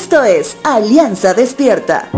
[0.00, 2.08] Esto es Alianza Despierta.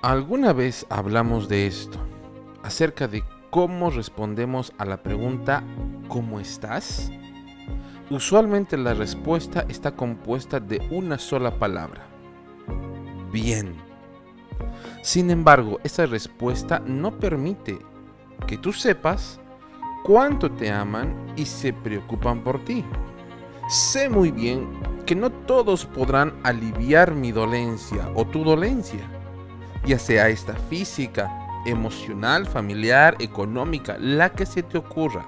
[0.00, 1.98] Alguna vez hablamos de esto,
[2.62, 3.22] acerca de
[3.54, 5.62] cómo respondemos a la pregunta
[6.08, 7.12] ¿cómo estás?
[8.10, 12.04] Usualmente la respuesta está compuesta de una sola palabra.
[13.30, 13.76] Bien.
[15.02, 17.78] Sin embargo, esa respuesta no permite
[18.48, 19.38] que tú sepas
[20.02, 22.84] cuánto te aman y se preocupan por ti.
[23.68, 24.66] Sé muy bien
[25.06, 29.08] que no todos podrán aliviar mi dolencia o tu dolencia,
[29.86, 35.26] ya sea esta física, emocional, familiar, económica, la que se te ocurra.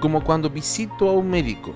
[0.00, 1.74] Como cuando visito a un médico.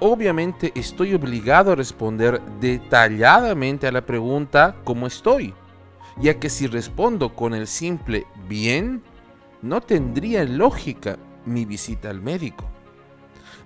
[0.00, 5.54] Obviamente estoy obligado a responder detalladamente a la pregunta ¿cómo estoy?
[6.18, 9.02] Ya que si respondo con el simple bien,
[9.62, 12.64] no tendría lógica mi visita al médico.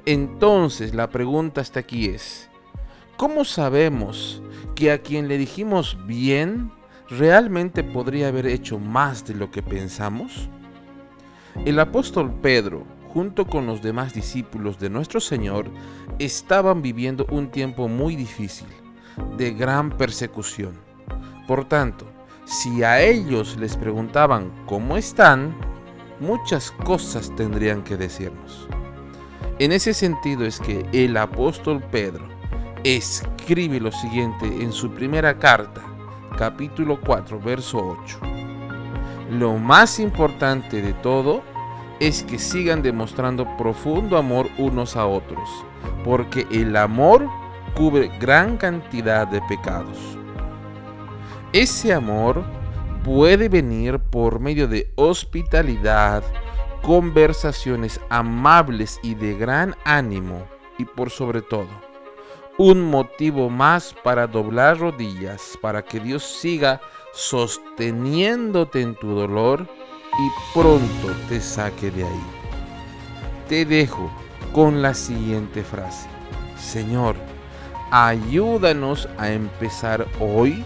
[0.07, 2.49] Entonces la pregunta hasta aquí es,
[3.17, 4.43] ¿cómo sabemos
[4.75, 6.73] que a quien le dijimos bien
[7.11, 10.49] ¿realmente podría haber hecho más de lo que pensamos?
[11.65, 15.67] El apóstol Pedro, junto con los demás discípulos de nuestro Señor,
[16.19, 18.69] estaban viviendo un tiempo muy difícil,
[19.37, 20.75] de gran persecución.
[21.49, 22.07] Por tanto,
[22.45, 25.57] si a ellos les preguntaban cómo están,
[26.21, 28.69] muchas cosas tendrían que decirnos.
[29.59, 32.29] En ese sentido es que el apóstol Pedro
[32.85, 35.83] escribe lo siguiente en su primera carta,
[36.41, 38.19] capítulo 4, verso 8.
[39.33, 41.43] Lo más importante de todo
[42.01, 45.47] es que sigan demostrando profundo amor unos a otros,
[46.03, 47.29] porque el amor
[47.77, 49.99] cubre gran cantidad de pecados.
[51.53, 52.43] Ese amor
[53.05, 56.23] puede venir por medio de hospitalidad,
[56.81, 60.47] conversaciones amables y de gran ánimo,
[60.79, 61.69] y por sobre todo,
[62.63, 66.79] un motivo más para doblar rodillas, para que Dios siga
[67.15, 69.67] sosteniéndote en tu dolor
[70.19, 72.23] y pronto te saque de ahí.
[73.49, 74.11] Te dejo
[74.53, 76.07] con la siguiente frase.
[76.59, 77.17] Señor,
[77.91, 80.63] ayúdanos a empezar hoy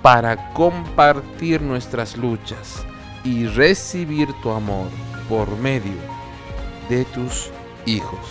[0.00, 2.86] para compartir nuestras luchas
[3.24, 4.86] y recibir tu amor
[5.28, 5.98] por medio
[6.88, 7.50] de tus
[7.84, 8.28] hijos.